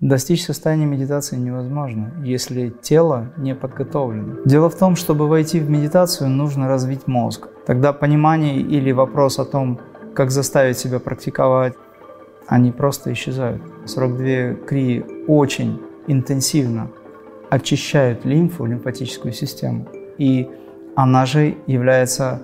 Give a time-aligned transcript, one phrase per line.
[0.00, 4.36] Достичь состояния медитации невозможно, если тело не подготовлено.
[4.46, 7.48] Дело в том, чтобы войти в медитацию, нужно развить мозг.
[7.66, 9.78] Тогда понимание или вопрос о том,
[10.14, 11.74] как заставить себя практиковать,
[12.46, 13.60] они просто исчезают.
[13.84, 16.90] 42 крии очень интенсивно
[17.50, 19.86] очищают лимфу, лимфатическую систему.
[20.16, 20.48] И
[20.96, 22.40] она же является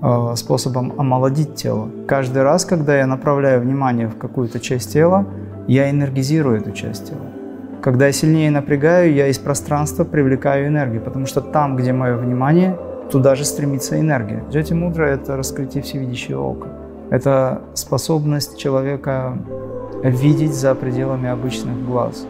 [0.00, 1.90] э, способом омолодить тело.
[2.08, 5.26] Каждый раз, когда я направляю внимание в какую-то часть тела,
[5.66, 7.26] я энергизирую эту часть тела.
[7.82, 12.76] Когда я сильнее напрягаю, я из пространства привлекаю энергию, потому что там, где мое внимание,
[13.10, 14.42] туда же стремится энергия.
[14.50, 16.68] Джати мудра– это раскрытие всевидящего ока.
[17.10, 19.38] Это способность человека
[20.02, 22.26] видеть за пределами обычных глаз,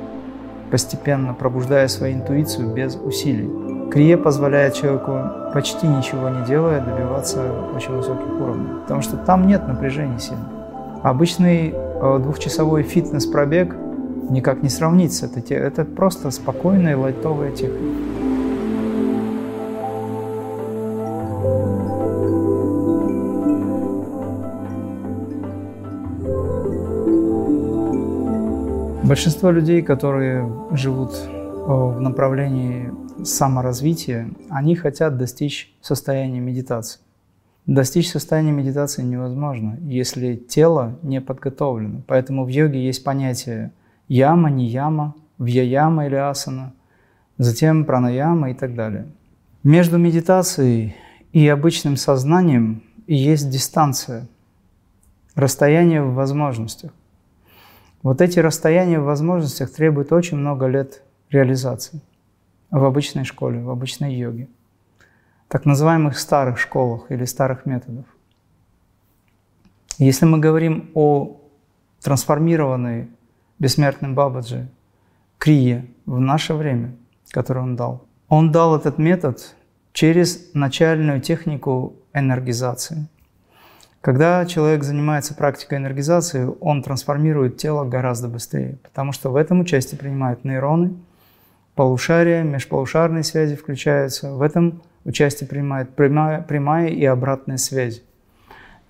[0.70, 3.50] постепенно пробуждая свою интуицию без усилий.
[3.90, 5.18] Крия позволяет человеку,
[5.54, 7.40] почти ничего не делая, добиваться
[7.74, 10.46] очень высоких уровней, потому что там нет напряжения сильно.
[11.02, 13.74] Обычный двухчасовой фитнес-пробег
[14.30, 15.26] никак не сравнится.
[15.26, 18.26] Это, это просто спокойная лайтовая техника.
[29.06, 31.28] Большинство людей, которые живут э,
[31.68, 32.92] в направлении
[33.24, 37.05] саморазвития, они хотят достичь состояния медитации.
[37.66, 42.02] Достичь состояния медитации невозможно, если тело не подготовлено.
[42.06, 43.72] Поэтому в йоге есть понятие
[44.06, 46.72] яма, не яма, вьяяма или асана,
[47.38, 49.06] затем пранаяма и так далее.
[49.64, 50.94] Между медитацией
[51.32, 54.28] и обычным сознанием есть дистанция,
[55.34, 56.92] расстояние в возможностях.
[58.04, 62.00] Вот эти расстояния в возможностях требуют очень много лет реализации
[62.70, 64.46] в обычной школе, в обычной йоге
[65.48, 68.04] так называемых старых школах или старых методов.
[69.98, 71.40] Если мы говорим о
[72.02, 73.08] трансформированной
[73.58, 74.68] бессмертным Бабаджи
[75.38, 76.94] Крие в наше время,
[77.30, 79.54] который он дал, он дал этот метод
[79.92, 83.06] через начальную технику энергизации.
[84.00, 89.98] Когда человек занимается практикой энергизации, он трансформирует тело гораздо быстрее, потому что в этом участие
[89.98, 90.94] принимают нейроны,
[91.74, 94.32] полушария, межполушарные связи включаются.
[94.32, 98.02] В этом участие принимает прямая, прямая и обратная связь.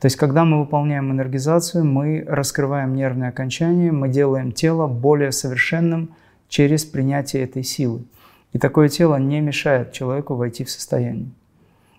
[0.01, 6.15] То есть, когда мы выполняем энергизацию, мы раскрываем нервные окончания, мы делаем тело более совершенным
[6.49, 8.05] через принятие этой силы.
[8.53, 11.31] И такое тело не мешает человеку войти в состояние.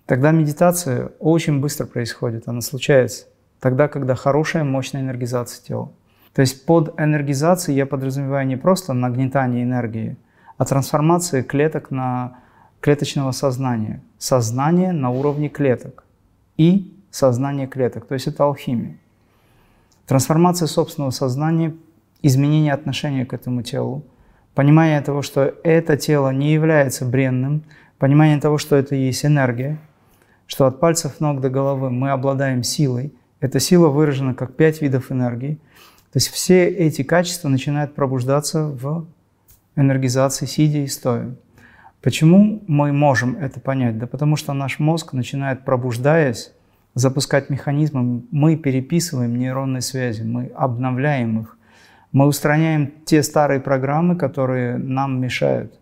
[0.06, 3.26] Тогда медитация очень быстро происходит, она случается.
[3.60, 5.92] Тогда, когда хорошая, мощная энергизация тела.
[6.34, 10.18] То есть под энергизацией я подразумеваю не просто нагнетание энергии,
[10.58, 12.38] а трансформация клеток на
[12.88, 14.02] клеточного сознания.
[14.18, 16.06] Сознание на уровне клеток
[16.56, 18.08] и сознание клеток.
[18.08, 18.96] То есть это алхимия.
[20.06, 21.76] Трансформация собственного сознания,
[22.22, 24.06] изменение отношения к этому телу,
[24.56, 27.64] понимание того, что это тело не является бренным,
[28.00, 29.80] понимание того, что это есть энергия,
[30.46, 33.14] что от пальцев ног до головы мы обладаем силой.
[33.42, 35.56] Эта сила выражена как пять видов энергии.
[36.14, 39.06] То есть все эти качества начинают пробуждаться в
[39.76, 41.36] энергизации сидя и стоя.
[42.02, 43.98] Почему мы можем это понять?
[43.98, 46.52] Да потому что наш мозг начинает, пробуждаясь,
[46.94, 51.58] запускать механизмы, мы переписываем нейронные связи, мы обновляем их,
[52.12, 55.80] мы устраняем те старые программы, которые нам мешают.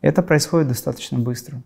[0.00, 1.62] Это происходит достаточно быстро.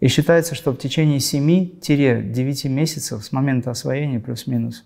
[0.00, 4.84] И считается, что в течение 7-9 месяцев с момента освоения плюс-минус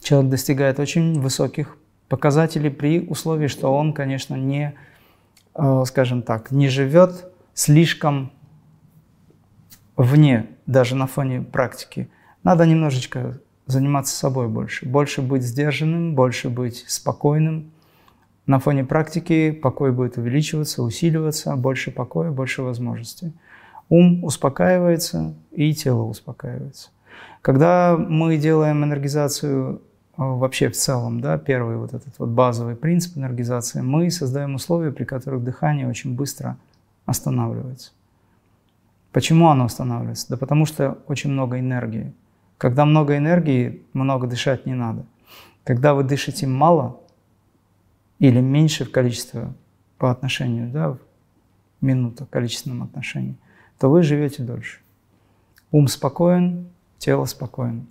[0.00, 1.76] человек достигает очень высоких
[2.08, 4.74] показателей при условии, что он, конечно, не
[5.84, 8.32] скажем так, не живет слишком
[9.96, 12.10] вне, даже на фоне практики.
[12.42, 17.70] Надо немножечко заниматься собой больше, больше быть сдержанным, больше быть спокойным.
[18.46, 23.32] На фоне практики покой будет увеличиваться, усиливаться, больше покоя, больше возможностей.
[23.88, 26.90] Ум успокаивается и тело успокаивается.
[27.42, 33.16] Когда мы делаем энергизацию Э, вообще в целом, да, первый вот этот вот базовый принцип
[33.16, 36.58] энергизации, мы создаем условия, при которых дыхание очень быстро
[37.06, 37.92] останавливается.
[39.12, 40.28] Почему оно останавливается?
[40.30, 42.12] Да потому что очень много энергии.
[42.58, 45.04] Когда много энергии, много дышать не надо.
[45.64, 47.00] Когда вы дышите мало
[48.18, 49.52] или меньше в количестве
[49.98, 50.98] по отношению, да, в
[51.80, 53.36] минуту, количественном отношении,
[53.78, 54.78] то вы живете дольше.
[55.70, 56.68] Ум спокоен,
[56.98, 57.84] тело спокойно.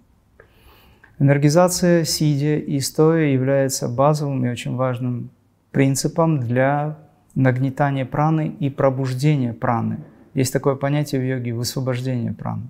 [1.21, 5.29] Энергизация сидя и стоя является базовым и очень важным
[5.69, 6.97] принципом для
[7.35, 9.99] нагнетания праны и пробуждения праны.
[10.33, 12.63] Есть такое понятие в йоге– высвобождение праны.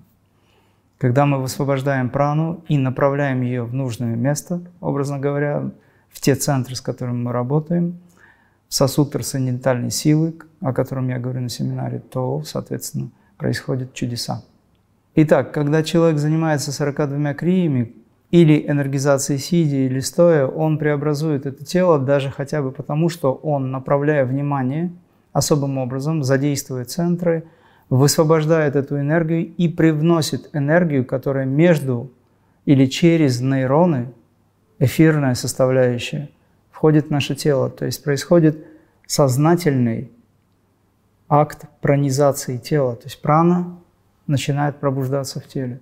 [0.98, 5.70] Когда мы высвобождаем прану и направляем ее в нужное место, образно говоря,
[6.10, 8.00] в те центры, с которыми мы работаем,
[8.68, 13.08] сосуд трансцендентальной силы, о котором я говорю на семинаре, то, соответственно,
[13.38, 14.44] происходят чудеса.
[15.14, 17.94] Итак, когда человек занимается 42 криями,
[18.32, 23.70] или энергизацией сидя, или стоя, он преобразует это тело даже хотя бы потому, что он,
[23.70, 24.90] направляя внимание
[25.34, 27.44] особым образом, задействует центры,
[27.90, 32.10] высвобождает эту энергию и привносит энергию, которая между
[32.64, 34.14] или через нейроны,
[34.78, 36.30] эфирная составляющая,
[36.70, 37.68] входит в наше тело.
[37.68, 38.66] То есть происходит
[39.06, 40.10] сознательный
[41.28, 42.96] акт пранизации тела.
[42.96, 43.78] То есть прана
[44.26, 45.80] начинает пробуждаться в теле.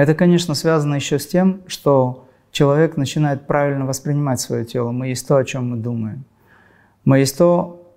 [0.00, 4.92] Это, конечно, связано еще с тем, что человек начинает правильно воспринимать свое тело.
[4.92, 6.24] Мы есть то, о чем мы думаем.
[7.04, 7.92] Мы есть то,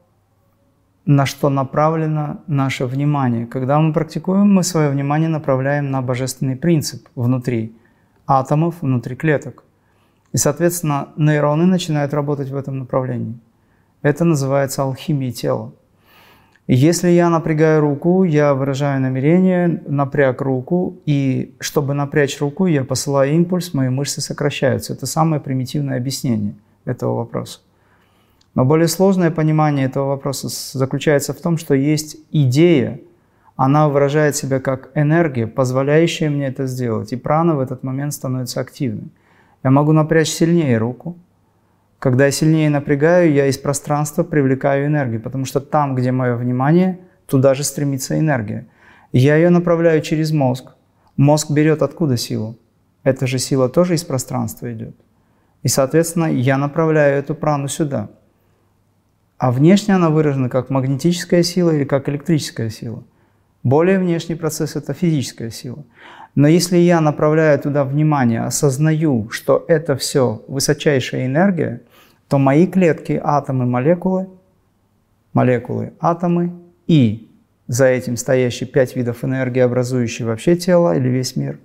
[1.05, 3.47] на что направлено наше внимание.
[3.47, 7.73] Когда мы практикуем, мы свое внимание направляем на божественный принцип внутри
[8.27, 9.63] атомов, внутри клеток.
[10.33, 13.39] И, соответственно, нейроны начинают работать в этом направлении.
[14.01, 15.71] Это называется алхимией тела.
[16.67, 23.33] Если я напрягаю руку, я выражаю намерение, напряг руку, и чтобы напрячь руку, я посылаю
[23.33, 24.93] импульс, мои мышцы сокращаются.
[24.93, 26.55] Это самое примитивное объяснение
[26.85, 27.59] этого вопроса.
[28.55, 33.01] Но более сложное понимание этого вопроса заключается в том, что есть идея,
[33.57, 37.11] она выражает себя как энергия, позволяющая мне это сделать.
[37.11, 39.09] И прана в этот момент становится активной.
[39.63, 41.17] Я могу напрячь сильнее руку,
[42.03, 46.99] когда я сильнее напрягаю, я из пространства привлекаю энергию, потому что там, где мое внимание,
[47.27, 48.67] туда же стремится энергия.
[49.13, 50.73] Я ее направляю через мозг.
[51.15, 52.59] Мозг берет откуда силу?
[53.05, 54.97] Эта же сила тоже из пространства идет.
[55.61, 58.09] И, соответственно, я направляю эту прану сюда.
[59.37, 63.05] А внешне она выражена как магнетическая сила или как электрическая сила.
[63.63, 65.85] Более внешний процесс– это физическая сила.
[66.35, 71.81] Но если я направляю туда внимание, осознаю, что это все высочайшая энергия–
[72.27, 74.29] то мои клетки, атомы, молекулы,
[75.33, 76.53] молекулы, атомы
[76.87, 77.29] и
[77.67, 81.59] за этим стоящие пять видов энергии, образующие вообще тело или весь мир,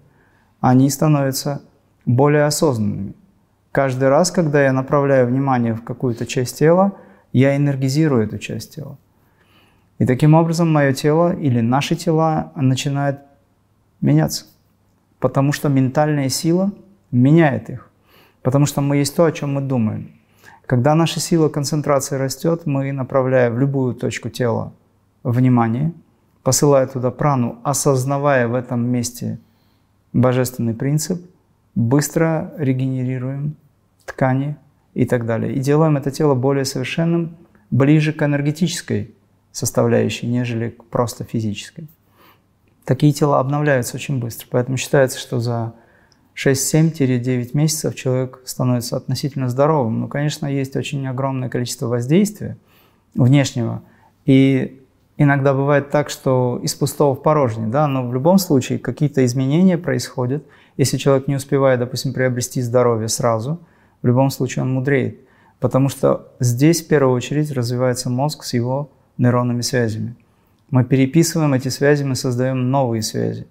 [0.60, 1.62] они становятся
[2.06, 3.14] более осознанными.
[3.72, 6.92] Каждый раз, когда я направляю внимание в какую-то часть тела,
[7.32, 8.96] я энергизирую эту часть тела.
[9.98, 13.20] И таким образом мое тело или наши тела начинают
[14.00, 14.46] меняться.
[15.18, 16.72] Потому что ментальная сила
[17.10, 17.90] меняет их.
[18.42, 20.12] Потому что мы есть то, о чем мы думаем.
[20.68, 24.74] Когда наша сила концентрации растет, мы, направляя в любую точку тела
[25.22, 25.94] внимание,
[26.42, 29.38] посылая туда прану, осознавая в этом месте
[30.12, 31.24] божественный принцип,
[31.74, 33.56] быстро регенерируем
[34.04, 34.58] ткани
[34.92, 35.54] и так далее.
[35.54, 37.38] И делаем это тело более совершенным,
[37.70, 39.14] ближе к энергетической
[39.52, 41.88] составляющей, нежели к просто физической.
[42.84, 45.72] Такие тела обновляются очень быстро, поэтому считается, что за
[46.38, 50.00] 6-7-9 месяцев человек становится относительно здоровым.
[50.00, 52.56] Ну, конечно, есть очень огромное количество воздействия
[53.14, 53.82] внешнего.
[54.24, 54.80] И
[55.16, 59.78] иногда бывает так, что из пустого в порожнее, да, но в любом случае какие-то изменения
[59.78, 60.44] происходят.
[60.76, 63.58] Если человек не успевает, допустим, приобрести здоровье сразу,
[64.00, 65.18] в любом случае он мудреет.
[65.58, 70.14] Потому что здесь в первую очередь развивается мозг с его нейронными связями.
[70.70, 73.48] Мы переписываем эти связи, мы создаем новые связи.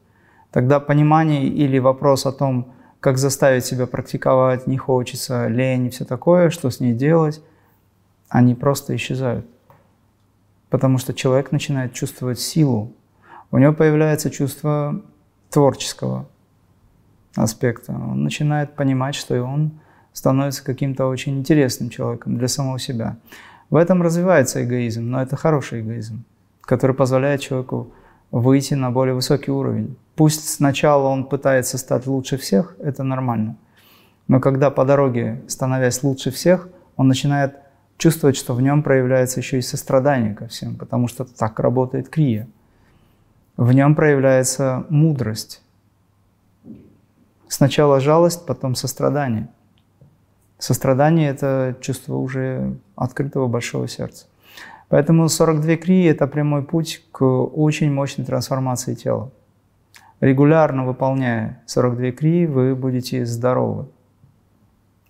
[0.52, 6.06] Тогда понимание или вопрос о том, как заставить себя практиковать, не хочется, лень и все
[6.06, 7.42] такое, что с ней делать,
[8.30, 9.46] они просто исчезают.
[10.70, 12.94] Потому что человек начинает чувствовать силу.
[13.52, 15.02] У него появляется чувство
[15.50, 16.28] творческого
[17.36, 17.94] аспекта.
[17.94, 19.80] Он начинает понимать, что и он
[20.12, 23.18] становится каким-то очень интересным человеком для самого себя.
[23.70, 26.24] В этом развивается эгоизм, но это хороший эгоизм,
[26.62, 27.92] который позволяет человеку
[28.32, 29.98] выйти на более высокий уровень.
[30.16, 33.56] Пусть сначала он пытается стать лучше всех, это нормально.
[34.28, 37.56] Но когда по дороге, становясь лучше всех, он начинает
[37.98, 42.48] чувствовать, что в нем проявляется еще и сострадание ко всем, потому что так работает крия.
[43.56, 45.62] В нем проявляется мудрость.
[47.48, 49.48] Сначала жалость, потом сострадание.
[50.60, 54.26] Сострадание– это чувство уже открытого большого сердца.
[54.90, 59.32] Поэтому 42 крии– это прямой путь к очень мощной трансформации тела.
[60.22, 63.88] Регулярно выполняя 42 крии, вы будете здоровы.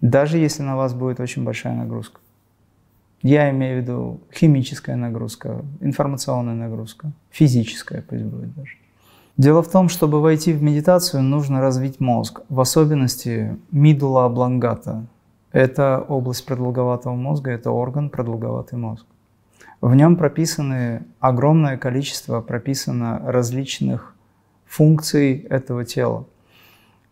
[0.02, 2.20] Даже если на вас будет очень большая нагрузка.
[3.24, 8.78] Я имею в виду химическая нагрузка, информационная нагрузка, физическая пусть будет даже.
[9.38, 15.06] Дело в том, чтобы войти в медитацию, нужно развить мозг, в особенности мидула облонгата.
[15.52, 19.06] Это область продолговатого мозга, это орган продолговатый мозг.
[19.82, 24.16] В нем прописаны огромное количество прописано различных
[24.66, 26.26] функций этого тела.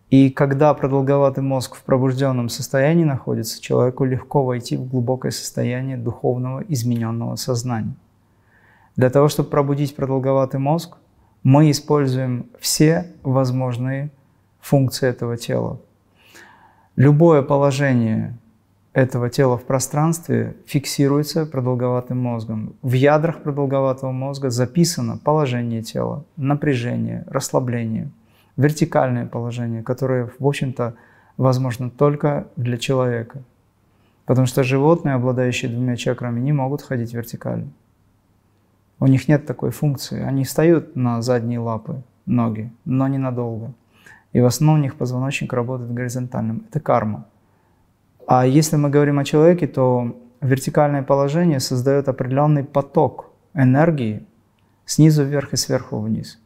[0.09, 6.63] И когда продолговатый мозг в пробужденном состоянии находится, человеку легко войти в глубокое состояние духовного
[6.67, 7.95] измененного сознания.
[8.95, 10.97] Для того, чтобы пробудить продолговатый мозг,
[11.43, 14.09] мы используем все возможные
[14.59, 15.79] функции этого тела.
[16.95, 18.37] Любое положение
[18.95, 22.75] этого тела в пространстве фиксируется продолговатым мозгом.
[22.81, 28.09] В ядрах продолговатого мозга записано положение тела, напряжение, расслабление,
[28.55, 30.93] вертикальное положение, которое, в общем-то,
[31.35, 33.43] возможно только для человека.
[34.25, 37.67] Потому что животные, обладающие двумя чакрами, не могут ходить вертикально.
[39.01, 40.21] У них нет такой функции.
[40.21, 43.73] Они встают на задние лапы, ноги, но ненадолго.
[44.31, 46.63] И в основном у них позвоночник работает горизонтальным.
[46.69, 47.25] Это карма.
[48.27, 54.25] А если мы говорим о человеке, то вертикальное положение создает определенный поток энергии
[54.85, 56.39] снизу вверх и сверху вниз.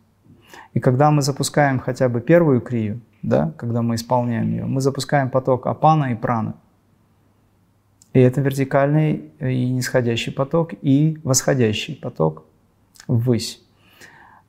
[0.74, 5.30] И когда мы запускаем хотя бы первую крию, да, когда мы исполняем ее, мы запускаем
[5.30, 6.54] поток апана и праны.
[8.14, 12.44] И это вертикальный и нисходящий поток, и восходящий поток
[13.08, 13.62] ввысь.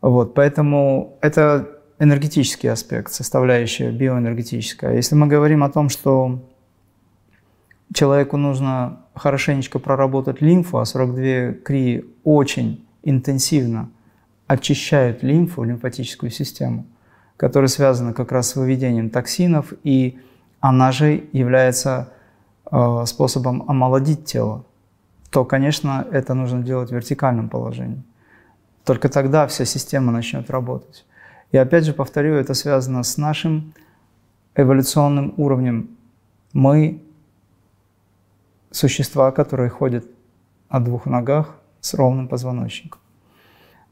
[0.01, 1.69] Вот, поэтому это
[1.99, 4.95] энергетический аспект, составляющая биоэнергетическая.
[4.95, 6.41] Если мы говорим о том, что
[7.93, 13.91] человеку нужно хорошенечко проработать лимфу, а 42 крии очень интенсивно
[14.47, 16.87] очищают лимфу, лимфатическую систему,
[17.37, 20.19] которая связана как раз с выведением токсинов, и
[20.61, 22.13] она же является
[22.71, 24.65] э, способом омолодить тело,
[25.31, 28.03] то, конечно, это нужно делать в вертикальном положении.
[28.85, 31.07] Только тогда вся система начнет работать.
[31.53, 33.73] И опять же повторю, это связано с нашим
[34.57, 35.91] эволюционным уровнем.
[36.53, 37.03] Мы
[38.71, 40.05] существа, которые ходят
[40.69, 43.01] о двух ногах с ровным позвоночником.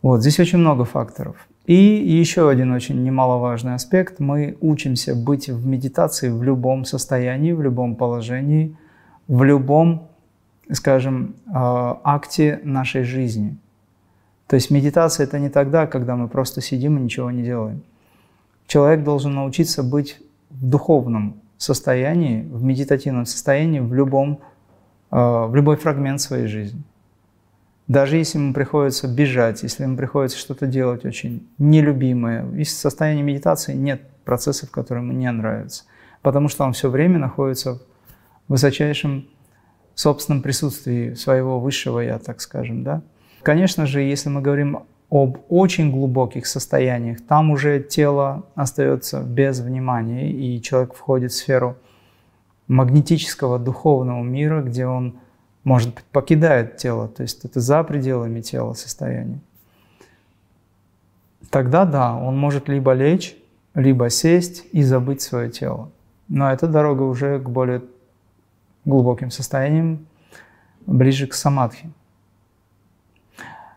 [0.02, 1.36] Вот, здесь очень много факторов.
[1.66, 4.20] И еще один очень немаловажный аспект.
[4.20, 8.76] Мы учимся быть в медитации в любом состоянии, в любом положении,
[9.26, 10.08] в любом,
[10.72, 13.58] скажем, а, акте нашей жизни.
[14.46, 17.82] То есть медитация– это не тогда, когда мы просто сидим и ничего не делаем.
[18.66, 24.40] Человек должен научиться быть в духовном состоянии, в медитативном состоянии в любом
[25.10, 26.82] в любой фрагмент своей жизни.
[27.86, 33.74] Даже если ему приходится бежать, если ему приходится что-то делать очень нелюбимое, в состоянии медитации
[33.74, 35.84] нет процессов, которые ему не нравятся,
[36.20, 37.80] потому что он все время находится в
[38.48, 39.26] высочайшем
[39.94, 42.84] собственном присутствии своего высшего «я», так скажем.
[42.84, 43.00] Да?
[43.42, 50.30] Конечно же, если мы говорим об очень глубоких состояниях, там уже тело остается без внимания,
[50.30, 51.78] и человек входит в сферу–
[52.68, 55.18] магнетического духовного мира, где он,
[55.64, 59.40] может быть, покидает тело, то есть это за пределами тела состояние.
[61.50, 63.36] Тогда да, он может либо лечь,
[63.74, 65.90] либо сесть и забыть свое тело.
[66.28, 67.82] Но это дорога уже к более
[68.84, 70.06] глубоким состояниям,
[70.86, 71.90] ближе к самадхи.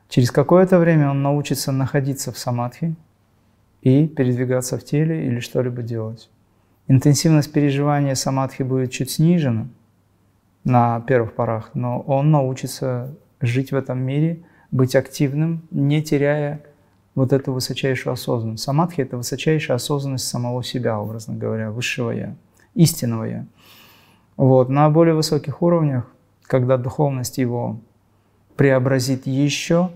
[0.09, 2.95] Через какое-то время он научится находиться в самадхи
[3.81, 6.29] и передвигаться в теле или что-либо делать
[6.91, 9.67] интенсивность переживания самадхи будет чуть снижена
[10.65, 16.61] на первых порах, но он научится жить в этом мире, быть активным, не теряя
[17.15, 18.63] вот эту высочайшую осознанность.
[18.63, 22.35] Самадхи– это высочайшая осознанность самого себя, образно говоря, высшего Я,
[22.75, 23.45] истинного Я.
[24.35, 24.67] Вот.
[24.67, 26.11] На более высоких уровнях,
[26.43, 27.79] когда духовность его
[28.57, 29.91] преобразит еще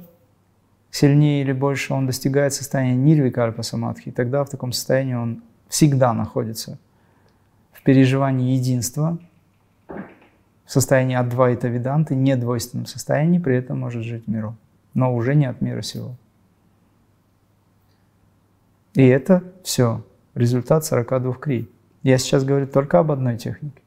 [0.91, 6.79] сильнее или больше, он достигает состояния нирвикальпа самадхи, тогда в таком состоянии он всегда находится
[7.85, 9.17] переживании единства,
[9.87, 14.57] в состоянии адвайта виданты, недвойственном состоянии, при этом может жить миру,
[14.95, 16.15] но уже не от мира сего.
[18.95, 21.69] И это все результат 42 крий.
[22.01, 23.81] Я сейчас говорю только об одной технике.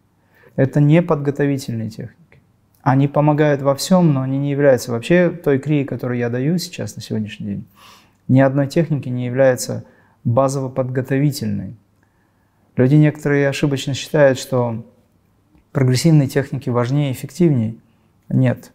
[0.55, 2.41] Это не подготовительные техники.
[2.83, 6.95] Они помогают во всем, но они не являются вообще той крией, которую я даю сейчас
[6.95, 7.65] на сегодняшний день.
[8.29, 9.85] Ни одной техники не является
[10.25, 11.75] базово-подготовительной.
[12.79, 14.87] Люди некоторые ошибочно считают, что
[15.73, 17.75] прогрессивные техники важнее и эффективнее.
[18.29, 18.73] Нет.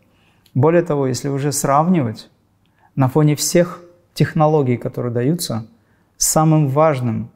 [0.54, 2.30] Более того, если уже сравнивать,
[2.96, 3.82] на фоне всех
[4.14, 5.68] технологий, которые даются,
[6.18, 7.32] самым важным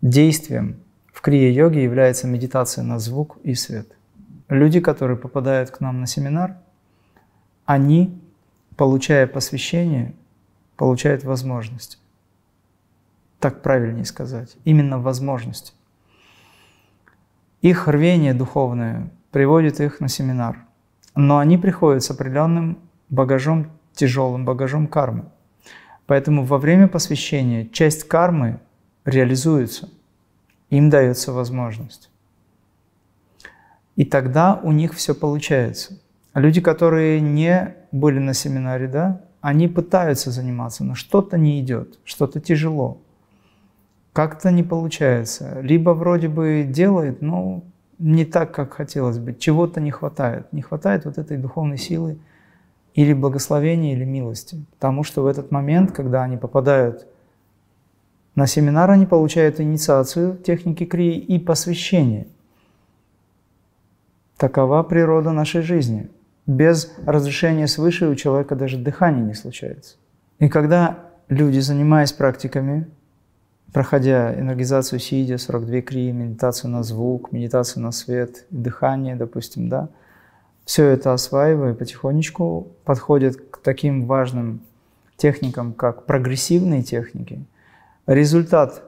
[0.00, 0.80] действием
[1.12, 3.94] в крия-йоге является медитация на звук и свет.
[4.48, 6.56] Люди, которые попадают к нам на семинар,
[7.66, 8.18] они,
[8.78, 10.14] получая посвящение,
[10.78, 11.98] получают возможность
[13.42, 15.74] так правильнее сказать, именно возможность.
[17.62, 20.66] Их рвение духовное приводит их на семинар,
[21.14, 22.78] но они приходят с определенным
[23.08, 25.26] багажом, тяжелым багажом кармы.
[26.06, 28.58] Поэтому во время посвящения часть кармы
[29.04, 29.88] реализуется,
[30.70, 32.10] им дается возможность.
[33.94, 36.00] И тогда у них все получается.
[36.34, 42.40] Люди, которые не были на семинаре, да, они пытаются заниматься, но что-то не идет, что-то
[42.40, 43.02] тяжело.
[44.12, 45.60] Как-то не получается.
[45.60, 47.62] Либо вроде бы делает, но
[47.98, 49.34] не так, как хотелось бы.
[49.34, 50.52] Чего-то не хватает.
[50.52, 52.18] Не хватает вот этой духовной силы
[52.94, 54.64] или благословения, или милости.
[54.74, 57.06] Потому что в этот момент, когда они попадают
[58.34, 62.26] на семинар, они получают инициацию техники крии и посвящение.
[64.36, 66.10] Такова природа нашей жизни.
[66.46, 69.96] Без разрешения свыше у человека даже дыхание не случается.
[70.38, 72.88] И когда люди, занимаясь практиками,
[73.72, 79.88] проходя энергизацию сидя, 42 крии, медитацию на звук, медитацию на свет, дыхание, допустим, да,
[80.64, 84.60] все это осваивая потихонечку, подходят к таким важным
[85.16, 87.44] техникам, как прогрессивные техники.
[88.06, 88.82] Результат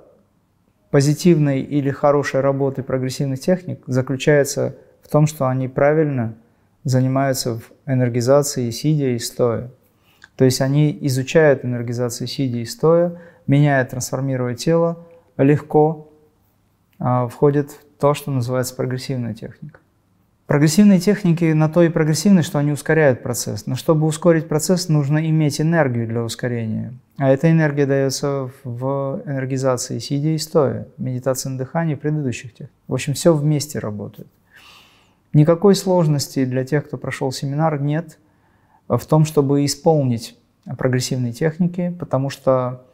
[0.90, 6.34] позитивной или хорошей работы прогрессивных техник заключается в том, что они правильно
[6.84, 9.70] занимаются в энергизации сидя и стоя.
[10.36, 16.08] То есть они изучают энергизацию сидя и стоя, меняя, трансформируя тело, легко
[16.98, 19.80] а, входит в то, что называется прогрессивная техника.
[20.46, 23.66] Прогрессивные техники на то и прогрессивны, что они ускоряют процесс.
[23.66, 26.92] Но чтобы ускорить процесс, нужно иметь энергию для ускорения.
[27.16, 32.72] А эта энергия дается в энергизации сидя и стоя, медитации на дыхании предыдущих техник.
[32.88, 34.28] В общем, все вместе работает.
[35.32, 38.18] Никакой сложности для тех, кто прошел семинар, нет
[38.86, 40.38] в том, чтобы исполнить
[40.76, 42.84] прогрессивные техники, потому что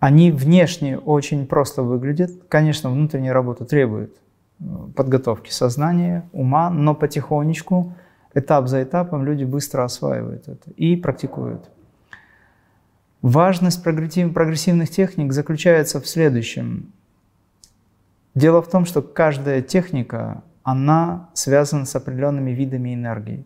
[0.00, 2.30] они внешне очень просто выглядят.
[2.48, 4.16] Конечно, внутренняя работа требует
[4.58, 4.64] э,
[4.96, 7.94] подготовки сознания, ума, но потихонечку,
[8.34, 11.70] этап за этапом люди быстро осваивают это и практикуют.
[13.20, 16.90] Важность прогрессивных техник заключается в следующем.
[18.34, 23.44] Дело в том, что каждая техника она связана с определенными видами энергии.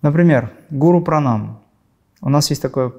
[0.00, 1.60] Например, гуру пранам.
[2.20, 2.92] У нас есть такое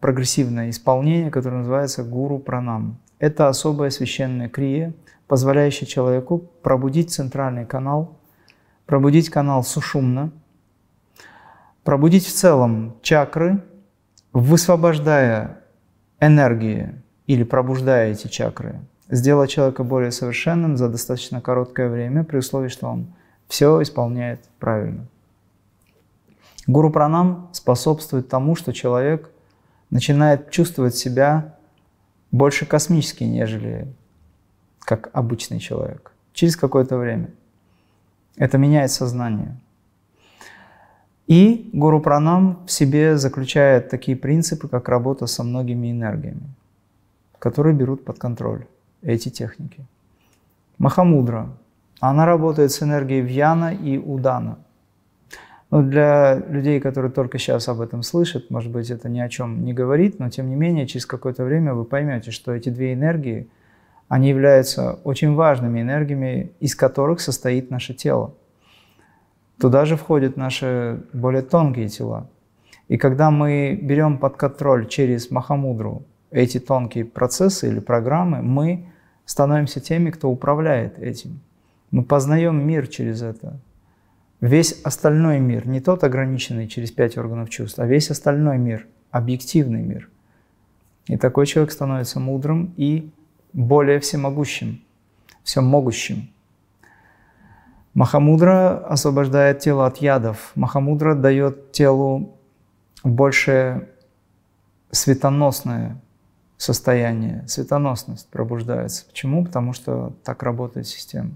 [0.00, 2.98] прогрессивное исполнение, которое называется гуру пранам.
[3.18, 4.94] Это особая священная крия,
[5.26, 8.18] позволяющая человеку пробудить центральный канал,
[8.86, 10.30] пробудить канал сушумна,
[11.84, 13.62] пробудить в целом чакры,
[14.32, 15.60] высвобождая
[16.20, 16.94] энергии
[17.26, 22.88] или пробуждая эти чакры сделать человека более совершенным за достаточно короткое время, при условии, что
[22.88, 23.14] он
[23.48, 25.06] все исполняет правильно.
[26.66, 29.30] Гуру пранам способствует тому, что человек
[29.90, 31.54] начинает чувствовать себя
[32.32, 33.86] больше космически, нежели
[34.80, 36.12] как обычный человек.
[36.32, 37.30] Через какое-то время.
[38.36, 39.56] Это меняет сознание.
[41.26, 46.48] И гуру пранам в себе заключает такие принципы, как работа со многими энергиями,
[47.38, 48.66] которые берут под контроль
[49.02, 49.84] эти техники.
[50.78, 51.48] Махамудра.
[51.98, 54.58] Она работает с энергией Вьяна и Удана.
[55.70, 59.64] Но для людей, которые только сейчас об этом слышат, может быть, это ни о чем
[59.64, 63.48] не говорит, но тем не менее, через какое-то время вы поймете, что эти две энергии,
[64.08, 68.34] они являются очень важными энергиями, из которых состоит наше тело.
[69.58, 72.28] Туда же входят наши более тонкие тела.
[72.88, 78.86] И когда мы берем под контроль через Махамудру эти тонкие процессы или программы, мы
[79.24, 81.40] становимся теми, кто управляет этим.
[81.90, 83.58] Мы познаем мир через это.
[84.40, 89.82] Весь остальной мир, не тот ограниченный через пять органов чувств, а весь остальной мир, объективный
[89.82, 90.10] мир.
[91.06, 93.10] И такой человек становится мудрым и
[93.52, 94.82] более всемогущим,
[95.42, 96.28] всемогущим.
[97.94, 100.52] Махамудра освобождает тело от ядов.
[100.54, 102.36] Махамудра дает телу
[103.02, 103.88] больше
[104.90, 105.96] светоносное
[106.58, 109.06] состояние, светоносность пробуждается.
[109.06, 109.44] Почему?
[109.44, 111.30] Потому что так работает система.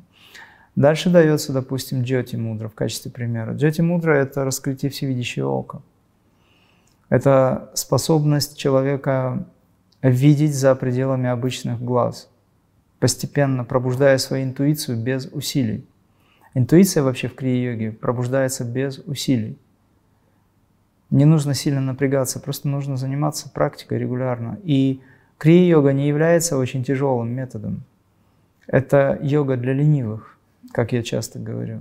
[0.81, 3.53] Дальше дается, допустим, джоти мудра в качестве примера.
[3.53, 5.83] Джоти мудра– это раскрытие всевидящего ока.
[7.11, 9.47] Это способность человека
[10.01, 12.31] видеть за пределами обычных глаз,
[12.99, 15.85] постепенно пробуждая свою интуицию без усилий.
[16.55, 19.59] Интуиция вообще в крия-йоге пробуждается без усилий.
[21.11, 24.59] Не нужно сильно напрягаться, просто нужно заниматься практикой регулярно.
[24.63, 25.03] И
[25.37, 27.83] крия-йога не является очень тяжелым методом.
[28.67, 30.39] Это йога для ленивых,
[30.73, 31.81] как я часто говорю.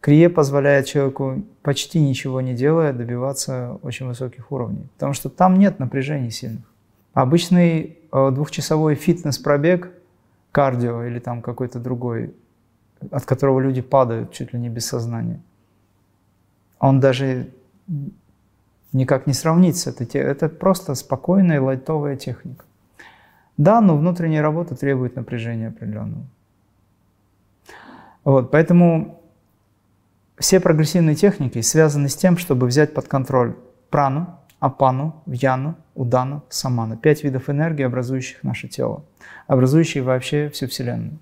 [0.00, 5.78] Крия позволяет человеку, почти ничего не делая, добиваться очень высоких уровней, потому что там нет
[5.78, 6.64] напряжений сильных.
[7.12, 9.90] Обычный э, двухчасовой фитнес-пробег,
[10.52, 12.34] кардио или там какой-то другой,
[13.10, 15.40] от которого люди падают чуть ли не без сознания,
[16.78, 17.48] он даже
[18.92, 19.90] никак не сравнится.
[19.90, 22.64] Это, это просто спокойная лайтовая техника.
[23.56, 26.24] Да, но внутренняя работа требует напряжения определенного.
[28.26, 29.22] Вот, поэтому
[30.36, 33.54] все прогрессивные техники связаны с тем, чтобы взять под контроль
[33.88, 36.96] прану, апану, вьяну, удану, саману.
[36.96, 39.04] Пять видов энергии, образующих наше тело,
[39.46, 41.18] образующие вообще всю Вселенную.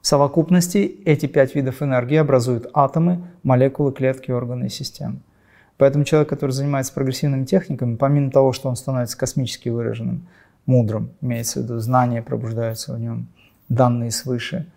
[0.00, 5.18] В совокупности эти пять видов энергии образуют атомы, молекулы, клетки, органы и системы.
[5.78, 10.28] Поэтому человек, который занимается прогрессивными техниками, помимо того, что он становится космически выраженным,
[10.64, 13.26] мудрым, имеется в виду знания пробуждаются в нем,
[13.68, 14.68] данные свыше,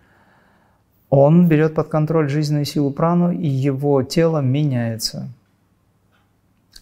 [1.10, 5.30] он берет под контроль жизненную силу прану, и его тело меняется.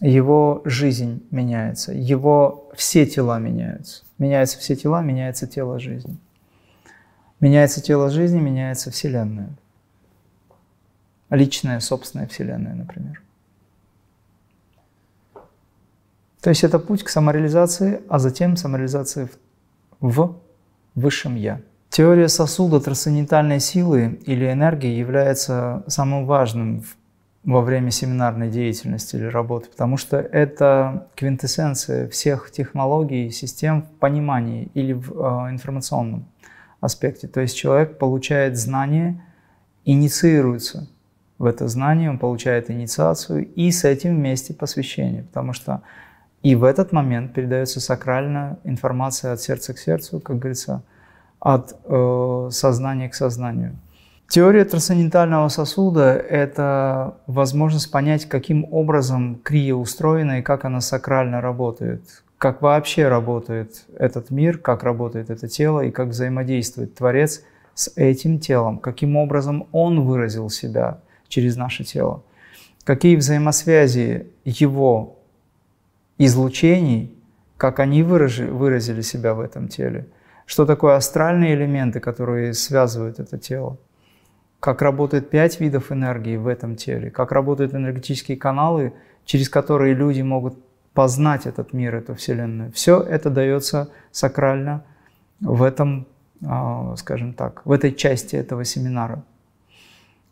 [0.00, 4.02] Его жизнь меняется, его все тела меняются.
[4.18, 6.16] Меняются все тела, меняется тело жизни.
[7.40, 9.50] Меняется тело жизни, меняется Вселенная.
[11.30, 13.22] Личная, собственная Вселенная, например.
[16.40, 19.28] То есть это путь к самореализации, а затем самореализации
[20.00, 20.36] в
[20.94, 21.60] высшем Я.
[21.94, 26.82] Теория сосуда трансцендентальной силы или энергии является самым важным
[27.44, 34.72] во время семинарной деятельности или работы, потому что это квинтэссенция всех технологий, систем в понимании
[34.74, 36.26] или в э, информационном
[36.80, 37.28] аспекте.
[37.28, 39.22] То есть человек получает знание,
[39.84, 40.88] инициируется
[41.38, 45.82] в это знание, он получает инициацию и с этим вместе посвящение, потому что
[46.42, 50.82] и в этот момент передается сакральная информация от сердца к сердцу, как говорится,
[51.44, 53.76] от э, сознания к сознанию.
[54.28, 62.24] Теория трансцендентального сосуда– это возможность понять, каким образом крия устроена и как она сакрально работает,
[62.38, 67.42] как вообще работает этот мир, как работает это тело и как взаимодействует Творец
[67.74, 72.22] с этим телом, каким образом Он выразил себя через наше тело,
[72.84, 75.18] какие взаимосвязи Его
[76.16, 77.14] излучений,
[77.58, 80.06] как они выражи, выразили себя в этом теле,
[80.46, 83.78] что такое астральные элементы, которые связывают это тело,
[84.60, 88.92] как работают пять видов энергии в этом теле, как работают энергетические каналы,
[89.24, 90.56] через которые люди могут
[90.94, 92.72] познать этот мир, эту Вселенную.
[92.72, 94.84] Все это дается сакрально
[95.40, 96.06] в этом,
[96.46, 99.22] а, скажем так, в этой части этого семинара.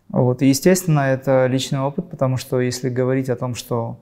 [0.08, 0.42] Вот.
[0.42, 3.98] И, естественно, это личный опыт, потому что если говорить о том, что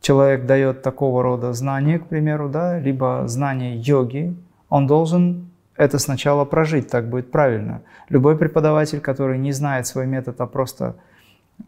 [0.00, 4.36] человек дает такого рода знания, к примеру, да, либо знания йоги,
[4.70, 7.82] он должен это сначала прожить, так будет правильно.
[8.08, 10.96] Любой преподаватель, который не знает свой метод, а просто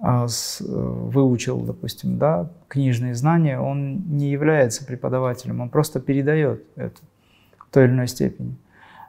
[0.01, 7.01] а, с, выучил, допустим, да, книжные знания, он не является преподавателем, он просто передает это
[7.59, 8.57] в той или иной степени.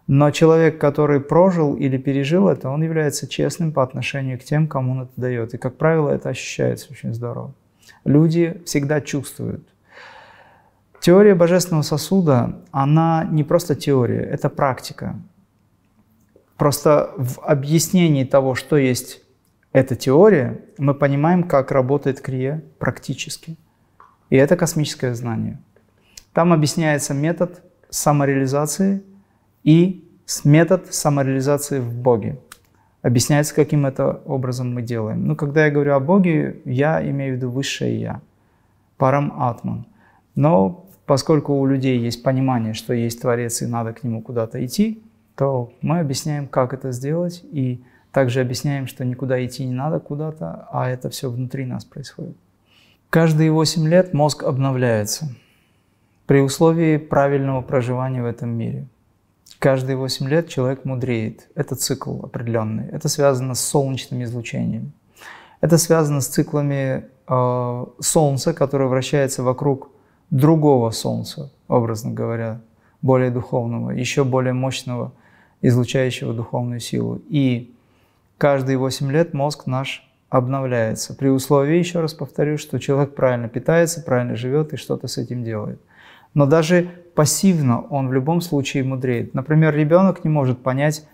[0.07, 4.91] Но человек, который прожил или пережил это, он является честным по отношению к тем, кому
[4.91, 5.53] он это дает.
[5.53, 7.53] И, как правило, это ощущается очень здорово
[8.05, 9.67] люди всегда чувствуют.
[11.03, 15.19] Теория божественного сосуда, она не просто теория, это практика.
[16.55, 19.21] Просто в объяснении того, что есть
[19.73, 23.57] эта теория, мы понимаем, как работает крия практически.
[24.29, 25.59] И это космическое знание.
[26.31, 29.03] Там объясняется метод самореализации
[29.65, 30.09] и
[30.45, 32.39] метод самореализации в Боге
[33.01, 35.27] объясняется, каким это образом мы делаем.
[35.27, 38.21] Ну, когда я говорю о Боге, я имею в виду высшее Я,
[38.95, 39.85] парам атман.
[40.35, 45.03] Но поскольку у людей есть понимание, что есть Творец и надо к Нему куда-то идти,
[45.35, 50.67] то мы объясняем, как это сделать, и также объясняем, что никуда идти не надо куда-то,
[50.71, 52.37] а это все внутри нас происходит.
[53.09, 55.35] Каждые 8 лет мозг обновляется
[56.25, 58.87] при условии правильного проживания в этом мире.
[59.59, 61.47] Каждые 8 лет человек мудреет.
[61.55, 62.87] Это цикл определенный.
[62.89, 64.93] Это связано с солнечным излучением.
[65.61, 69.92] Это связано с циклами э, Солнца, которое вращается вокруг
[70.33, 72.59] другого Солнца, образно говоря,
[73.01, 75.11] более духовного, еще более мощного,
[75.61, 77.21] излучающего духовную силу.
[77.29, 77.73] И
[78.39, 81.13] каждые 8 лет мозг наш обновляется.
[81.13, 85.43] При условии, еще раз повторю, что человек правильно питается, правильно живет и что-то с этим
[85.43, 85.79] делает.
[86.33, 89.35] Но даже пассивно он в любом случае мудреет.
[89.35, 91.05] Например, ребенок не может понять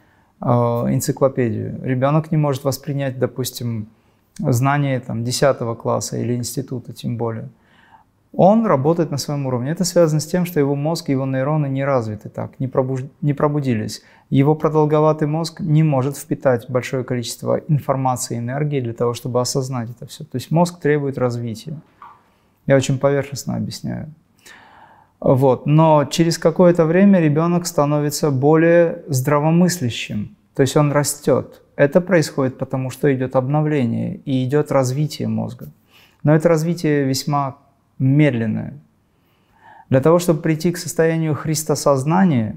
[0.41, 3.89] э, энциклопедию, ребенок не может воспринять, допустим,
[4.37, 7.49] знания там, 10 класса или института тем более.
[8.31, 9.71] Он работает на своем уровне.
[9.71, 13.01] Это связано с тем, что его мозг, его нейроны не развиты так, не, пробуж...
[13.21, 14.03] не пробудились.
[14.29, 19.89] Его продолговатый мозг не может впитать большое количество информации и энергии для того, чтобы осознать
[19.89, 20.23] это все.
[20.23, 21.79] То есть мозг требует развития.
[22.67, 24.13] Я очень поверхностно объясняю.
[25.19, 25.65] Вот.
[25.65, 31.61] Но через какое-то время ребенок становится более здравомыслящим, то есть он растет.
[31.75, 35.69] Это происходит потому, что идет обновление и идет развитие мозга.
[36.23, 37.57] Но это развитие весьма
[37.99, 38.73] медленное.
[39.89, 42.55] Для того, чтобы прийти к состоянию христосознания,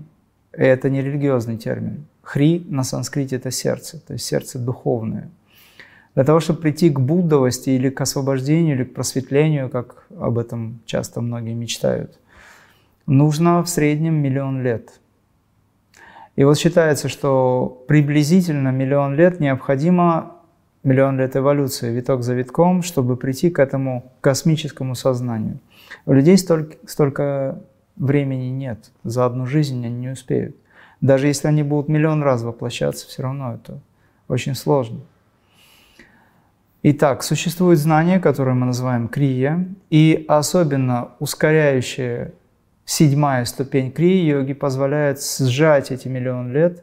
[0.53, 2.07] это не религиозный термин.
[2.23, 5.31] Хри на санскрите– это сердце, то есть сердце духовное.
[6.15, 10.81] Для того, чтобы прийти к буддовости или к освобождению, или к просветлению, как об этом
[10.85, 12.19] часто многие мечтают,
[13.07, 15.01] нужно в среднем миллион лет.
[16.37, 20.37] И вот считается, что приблизительно миллион лет необходимо,
[20.85, 25.59] миллион лет эволюции, виток за витком, чтобы прийти к этому космическому сознанию.
[26.07, 27.61] У людей столько, столько
[27.97, 30.57] времени нет, за одну жизнь они не успеют.
[31.01, 33.81] Даже если они будут миллион раз воплощаться, все равно это
[34.29, 35.01] очень сложно.
[36.85, 42.33] Итак, существует знание, которое мы называем крия, и особенно ускоряющая
[42.85, 46.83] седьмая ступень крии йоги позволяет сжать эти миллион лет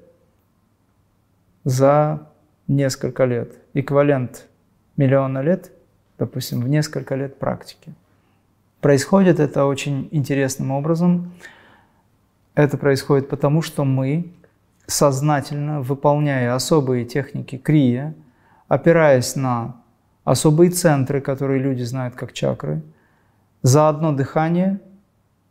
[1.65, 2.29] за
[2.67, 3.58] несколько лет.
[3.73, 4.47] Эквивалент
[4.97, 5.71] миллиона лет,
[6.17, 7.93] допустим, в несколько лет практики.
[8.81, 11.33] Происходит это очень интересным образом.
[12.55, 14.31] Это происходит потому, что мы,
[14.87, 18.15] сознательно выполняя особые техники крия,
[18.67, 19.75] опираясь на
[20.23, 22.81] особые центры, которые люди знают как чакры,
[23.61, 24.79] за одно дыхание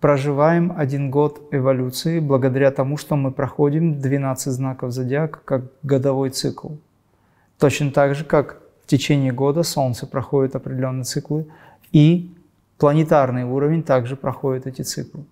[0.00, 6.68] проживаем один год эволюции благодаря тому, что мы проходим 12 знаков зодиака как годовой цикл.
[7.58, 11.46] Точно так же, как в течение года Солнце проходит определенные циклы,
[11.92, 12.34] и
[12.78, 15.24] планетарный уровень также проходит эти циклы.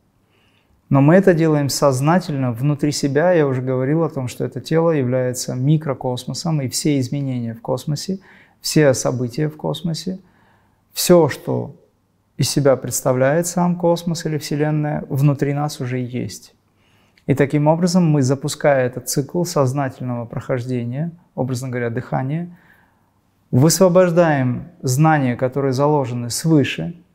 [0.89, 3.33] Но мы это делаем сознательно внутри себя.
[3.33, 8.21] Я уже говорил о том, что это тело является микрокосмосом, и все изменения в космосе,
[8.61, 10.21] все события в космосе,
[10.93, 11.77] все, что
[12.37, 16.56] из себя представляет сам космос или Вселенная, внутри нас уже есть.
[17.27, 22.57] И таким образом мы, запуская этот цикл сознательного прохождения, образно говоря, дыхания,
[23.51, 26.95] высвобождаем знания, которые заложены свыше–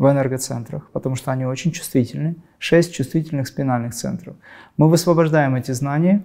[0.00, 2.36] в энергоцентрах, потому что они очень чувствительны.
[2.58, 4.34] Шесть чувствительных спинальных центров.
[4.78, 6.22] Мы высвобождаем эти знания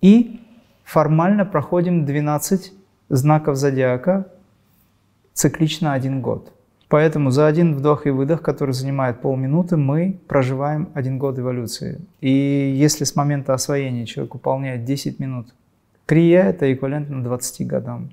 [0.00, 0.40] и
[0.82, 2.72] формально проходим 12
[3.10, 4.28] знаков зодиака
[5.34, 6.54] циклично один год.
[6.88, 12.00] Поэтому за один вдох и выдох, который занимает полминуты, мы проживаем один год эволюции.
[12.20, 15.48] И если с момента освоения человек выполняет 10 минут
[16.06, 18.10] крия, это эквивалентно 20 годам.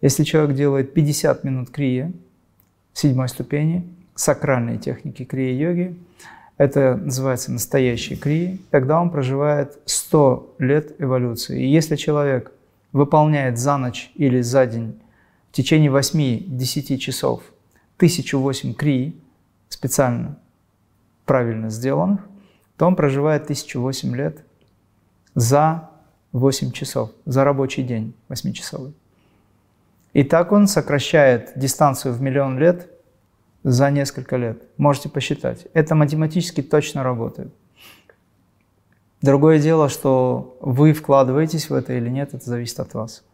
[0.00, 2.12] Если человек делает 50 минут крия,
[2.94, 5.96] седьмой ступени, сакральной техники крия-йоги.
[6.56, 8.56] Это называется настоящий крия.
[8.70, 11.62] Тогда он проживает 100 лет эволюции.
[11.62, 12.50] И если человек
[12.92, 14.98] выполняет за ночь или за день
[15.50, 17.42] в течение 8-10 часов
[17.96, 19.20] 1008 крий,
[19.68, 20.38] специально
[21.24, 22.20] правильно сделанных,
[22.76, 24.44] то он проживает 1008 лет
[25.34, 25.90] за
[26.32, 28.92] 8 часов, за рабочий день 8-часовый.
[30.12, 32.90] И так он сокращает дистанцию в миллион лет
[33.64, 34.62] за несколько лет.
[34.78, 35.66] Можете посчитать.
[35.74, 37.52] Это математически точно работает.
[39.22, 43.24] Другое дело, что вы вкладываетесь в это или нет, это зависит от вас.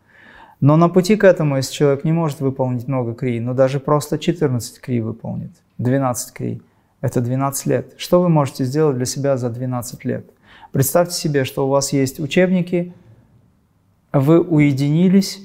[0.62, 4.16] Но на пути к этому, если человек не может выполнить много кри, но даже просто
[4.16, 6.62] 14 кри выполнит, 12 кри,
[7.00, 7.94] это 12 лет.
[7.96, 10.24] Что вы можете сделать для себя за 12 лет?
[10.70, 12.94] Представьте себе, что у вас есть учебники,
[14.12, 15.40] вы уединились,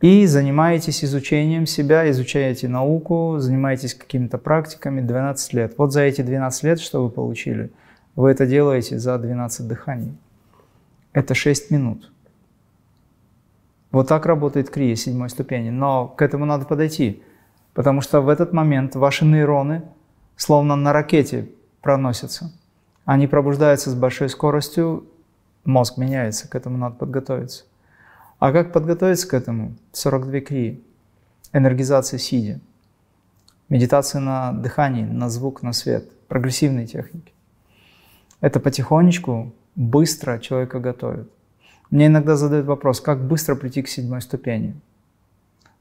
[0.00, 5.74] и занимаетесь изучением себя, изучаете науку, занимаетесь какими-то практиками 12 лет.
[5.76, 7.70] Вот за эти 12 лет что вы получили?
[8.16, 10.16] Вы это делаете за 12 дыханий.
[11.12, 12.10] Это 6 минут.
[13.94, 15.70] Вот так работает крия седьмой ступени.
[15.70, 17.22] Но к этому надо подойти,
[17.74, 19.82] потому что в этот момент ваши нейроны
[20.34, 21.48] словно на ракете
[21.80, 22.50] проносятся.
[23.04, 25.06] Они пробуждаются с большой скоростью,
[25.64, 27.66] мозг меняется, к этому надо подготовиться.
[28.40, 29.76] А как подготовиться к этому?
[29.92, 30.82] 42 крии.
[31.52, 32.58] Энергизация сидя.
[33.68, 36.10] Медитация на дыхании, на звук, на свет.
[36.26, 37.32] Прогрессивные техники.
[38.40, 41.30] Это потихонечку, быстро человека готовит.
[41.90, 44.74] Мне иногда задают вопрос, как быстро прийти к седьмой ступени.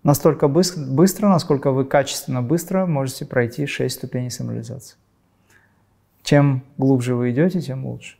[0.04, 4.98] Настолько быстро, насколько вы качественно быстро можете пройти 6 ступеней самореализации.
[6.24, 8.18] Чем глубже вы идете, тем лучше.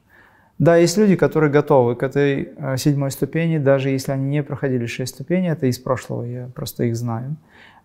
[0.60, 4.86] Да, есть люди, которые готовы к этой э, седьмой ступени, даже если они не проходили
[4.86, 7.36] шесть ступеней, это из прошлого, я просто их знаю.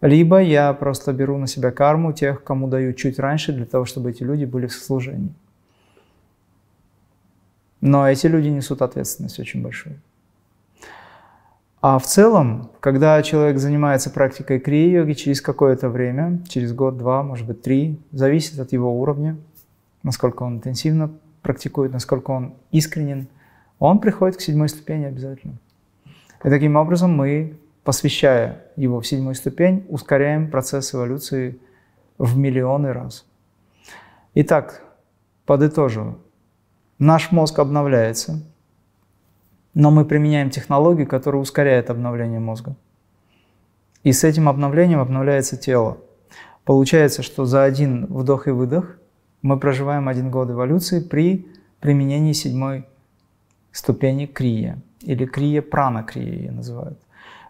[0.00, 4.10] Либо я просто беру на себя карму тех, кому даю чуть раньше, для того, чтобы
[4.10, 5.32] эти люди были в служении.
[7.80, 10.00] Но эти люди несут ответственность очень большую.
[11.80, 17.46] А в целом, когда человек занимается практикой крия-йоги через какое-то время, через год, два, может
[17.46, 19.36] быть, три, зависит от его уровня,
[20.02, 21.10] насколько он интенсивно
[21.42, 23.28] практикует, насколько он искренен,
[23.78, 25.54] он приходит к седьмой ступени обязательно.
[26.42, 31.58] И таким образом мы, посвящая его в седьмую ступень, ускоряем процесс эволюции
[32.16, 33.24] в миллионы раз.
[34.34, 34.82] Итак,
[35.46, 36.18] подытоживаю.
[36.98, 38.42] Наш мозг обновляется,
[39.72, 42.74] но мы применяем технологии, которые ускоряют обновление мозга.
[44.02, 45.98] И с этим обновлением обновляется тело.
[46.64, 48.98] Получается, что за один вдох и выдох
[49.42, 51.46] мы проживаем один год эволюции при
[51.78, 52.84] применении седьмой
[53.70, 56.98] ступени крия, или крия прана крия ее называют.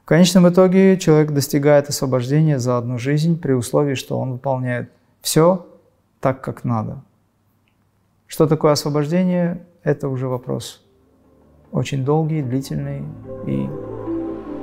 [0.02, 4.90] В конечном итоге человек достигает освобождения за одну жизнь при условии, что он выполняет
[5.22, 5.66] все
[6.20, 7.02] так, как надо.
[8.28, 10.84] Что такое освобождение, это уже вопрос
[11.72, 13.02] очень долгий, длительный,
[13.46, 13.68] и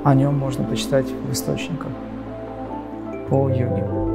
[0.04, 1.90] о нем можно почитать в источниках
[3.28, 4.05] по йоге.